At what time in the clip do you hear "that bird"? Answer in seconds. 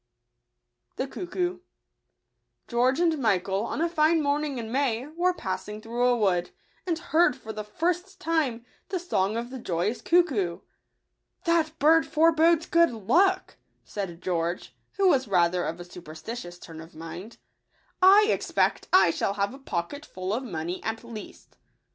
11.45-12.07